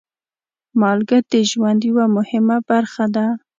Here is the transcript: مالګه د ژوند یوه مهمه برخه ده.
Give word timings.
مالګه 0.79 1.17
د 1.31 1.33
ژوند 1.49 1.79
یوه 1.89 2.05
مهمه 2.17 2.57
برخه 2.69 3.05
ده. 3.15 3.25